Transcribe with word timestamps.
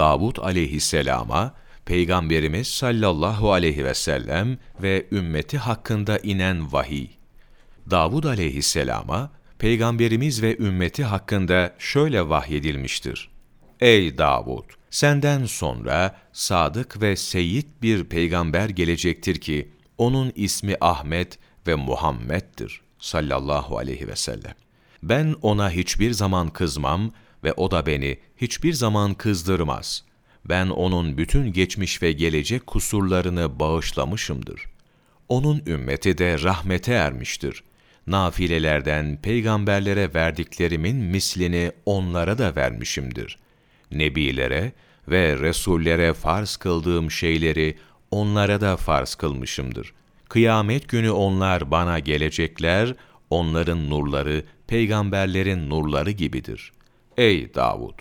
Davud 0.00 0.36
aleyhisselama, 0.36 1.54
Peygamberimiz 1.84 2.68
sallallahu 2.68 3.52
aleyhi 3.52 3.84
ve 3.84 3.94
sellem 3.94 4.58
ve 4.82 5.06
ümmeti 5.12 5.58
hakkında 5.58 6.18
inen 6.18 6.72
vahiy. 6.72 7.06
Davud 7.90 8.24
aleyhisselama, 8.24 9.32
Peygamberimiz 9.58 10.42
ve 10.42 10.56
ümmeti 10.56 11.04
hakkında 11.04 11.74
şöyle 11.78 12.28
vahyedilmiştir. 12.28 13.30
Ey 13.80 14.18
Davud! 14.18 14.64
Senden 14.90 15.44
sonra 15.44 16.16
sadık 16.32 17.02
ve 17.02 17.16
seyyid 17.16 17.66
bir 17.82 18.04
peygamber 18.04 18.68
gelecektir 18.68 19.40
ki, 19.40 19.70
onun 19.98 20.32
ismi 20.34 20.76
Ahmet 20.80 21.38
ve 21.66 21.74
Muhammed'dir 21.74 22.80
sallallahu 22.98 23.78
aleyhi 23.78 24.08
ve 24.08 24.16
sellem. 24.16 24.54
Ben 25.02 25.34
ona 25.42 25.70
hiçbir 25.70 26.12
zaman 26.12 26.48
kızmam 26.48 27.10
ve 27.44 27.52
o 27.52 27.70
da 27.70 27.86
beni 27.86 28.18
hiçbir 28.36 28.72
zaman 28.72 29.14
kızdırmaz. 29.14 30.04
Ben 30.44 30.66
onun 30.66 31.18
bütün 31.18 31.52
geçmiş 31.52 32.02
ve 32.02 32.12
gelecek 32.12 32.66
kusurlarını 32.66 33.60
bağışlamışımdır. 33.60 34.62
Onun 35.28 35.62
ümmeti 35.66 36.18
de 36.18 36.42
rahmete 36.42 36.92
ermiştir. 36.92 37.62
Nafilelerden 38.06 39.18
peygamberlere 39.22 40.14
verdiklerimin 40.14 40.96
mislini 40.96 41.72
onlara 41.86 42.38
da 42.38 42.56
vermişimdir. 42.56 43.38
Nebilere 43.92 44.72
ve 45.08 45.38
Resullere 45.38 46.12
farz 46.14 46.56
kıldığım 46.56 47.10
şeyleri 47.10 47.78
onlara 48.10 48.60
da 48.60 48.76
farz 48.76 49.14
kılmışımdır. 49.14 49.92
Kıyamet 50.28 50.88
günü 50.88 51.10
onlar 51.10 51.70
bana 51.70 51.98
gelecekler, 51.98 52.94
onların 53.30 53.90
nurları 53.90 54.44
peygamberlerin 54.66 55.70
nurları 55.70 56.10
gibidir. 56.10 56.72
Ey 57.20 57.54
Davud! 57.54 57.94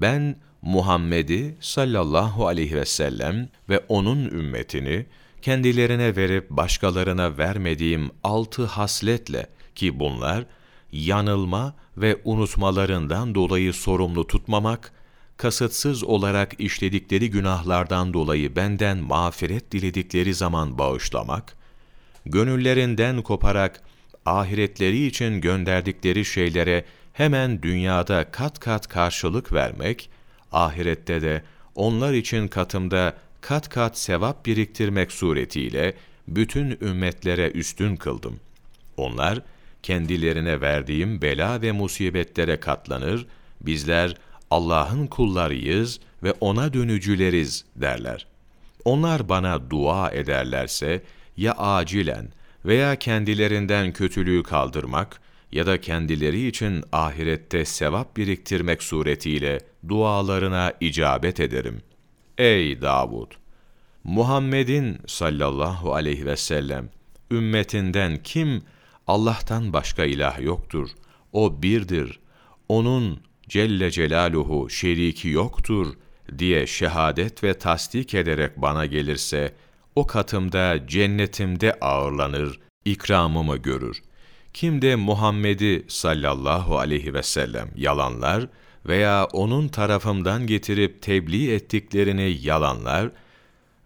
Ben 0.00 0.36
Muhammed'i 0.62 1.56
sallallahu 1.60 2.46
aleyhi 2.46 2.76
ve 2.76 2.84
sellem 2.84 3.48
ve 3.68 3.78
onun 3.88 4.24
ümmetini 4.24 5.06
kendilerine 5.42 6.16
verip 6.16 6.50
başkalarına 6.50 7.38
vermediğim 7.38 8.10
altı 8.24 8.64
hasletle 8.64 9.46
ki 9.74 10.00
bunlar 10.00 10.44
yanılma 10.92 11.74
ve 11.96 12.20
unutmalarından 12.24 13.34
dolayı 13.34 13.72
sorumlu 13.72 14.26
tutmamak, 14.26 14.92
kasıtsız 15.36 16.04
olarak 16.04 16.60
işledikleri 16.60 17.30
günahlardan 17.30 18.14
dolayı 18.14 18.56
benden 18.56 18.98
mağfiret 18.98 19.72
diledikleri 19.72 20.34
zaman 20.34 20.78
bağışlamak, 20.78 21.56
gönüllerinden 22.26 23.22
koparak 23.22 23.80
ahiretleri 24.26 25.06
için 25.06 25.40
gönderdikleri 25.40 26.24
şeylere 26.24 26.84
hemen 27.12 27.62
dünyada 27.62 28.30
kat 28.30 28.60
kat 28.60 28.88
karşılık 28.88 29.52
vermek, 29.52 30.10
ahirette 30.52 31.22
de 31.22 31.42
onlar 31.74 32.12
için 32.12 32.48
katımda 32.48 33.14
kat 33.40 33.68
kat 33.68 33.98
sevap 33.98 34.46
biriktirmek 34.46 35.12
suretiyle 35.12 35.94
bütün 36.28 36.78
ümmetlere 36.80 37.50
üstün 37.50 37.96
kıldım. 37.96 38.40
Onlar, 38.96 39.42
kendilerine 39.82 40.60
verdiğim 40.60 41.22
bela 41.22 41.62
ve 41.62 41.72
musibetlere 41.72 42.60
katlanır, 42.60 43.26
bizler 43.60 44.14
Allah'ın 44.50 45.06
kullarıyız 45.06 46.00
ve 46.22 46.32
O'na 46.40 46.72
dönücüleriz 46.72 47.64
derler. 47.76 48.26
Onlar 48.84 49.28
bana 49.28 49.70
dua 49.70 50.10
ederlerse, 50.10 51.02
ya 51.36 51.52
acilen 51.52 52.28
veya 52.64 52.96
kendilerinden 52.96 53.92
kötülüğü 53.92 54.42
kaldırmak 54.42 55.20
ya 55.52 55.66
da 55.66 55.80
kendileri 55.80 56.46
için 56.46 56.84
ahirette 56.92 57.64
sevap 57.64 58.16
biriktirmek 58.16 58.82
suretiyle 58.82 59.58
dualarına 59.88 60.72
icabet 60.80 61.40
ederim. 61.40 61.82
Ey 62.38 62.82
Davud! 62.82 63.32
Muhammed'in 64.04 64.98
sallallahu 65.06 65.94
aleyhi 65.94 66.26
ve 66.26 66.36
sellem 66.36 66.90
ümmetinden 67.30 68.22
kim 68.22 68.62
Allah'tan 69.06 69.72
başka 69.72 70.04
ilah 70.04 70.40
yoktur. 70.40 70.88
O 71.32 71.62
birdir. 71.62 72.20
Onun 72.68 73.20
Celle 73.48 73.90
Celaluhu 73.90 74.70
şeriki 74.70 75.28
yoktur 75.28 75.94
diye 76.38 76.66
şehadet 76.66 77.44
ve 77.44 77.54
tasdik 77.54 78.14
ederek 78.14 78.56
bana 78.56 78.86
gelirse, 78.86 79.54
o 79.96 80.06
katımda 80.06 80.86
cennetimde 80.86 81.74
ağırlanır, 81.80 82.60
ikramımı 82.84 83.56
görür. 83.56 84.02
Kim 84.54 84.82
de 84.82 84.96
Muhammed'i 84.96 85.84
sallallahu 85.88 86.78
aleyhi 86.78 87.14
ve 87.14 87.22
sellem 87.22 87.68
yalanlar 87.76 88.46
veya 88.86 89.24
onun 89.32 89.68
tarafımdan 89.68 90.46
getirip 90.46 91.02
tebliğ 91.02 91.52
ettiklerini 91.52 92.38
yalanlar 92.42 93.10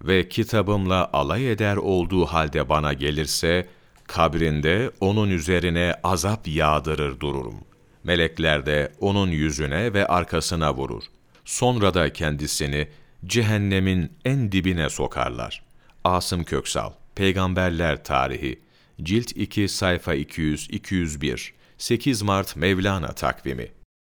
ve 0.03 0.29
kitabımla 0.29 1.11
alay 1.13 1.53
eder 1.53 1.77
olduğu 1.77 2.27
halde 2.27 2.69
bana 2.69 2.93
gelirse, 2.93 3.69
kabrinde 4.07 4.91
onun 5.01 5.31
üzerine 5.31 5.95
azap 6.03 6.49
yağdırır 6.49 7.21
dururum. 7.21 7.65
Melekler 8.05 8.67
de 8.67 8.93
onun 9.01 9.31
yüzüne 9.31 9.95
ve 9.95 10.07
arkasına 10.07 10.75
vurur. 10.75 11.03
Sonra 11.45 11.95
da 11.95 12.13
kendisini 12.13 12.89
cehennemin 13.27 14.13
en 14.25 14.53
dibine 14.53 14.91
sokarlar. 14.91 15.63
Asım 16.05 16.45
Köksal, 16.45 16.93
Peygamberler 17.15 18.05
Tarihi, 18.05 18.61
Cilt 18.99 19.37
2 19.37 19.69
sayfa 19.69 20.15
200-201, 20.15 21.53
8 21.79 22.23
Mart 22.23 22.57
Mevlana 22.57 23.13
takvimi 23.15 23.71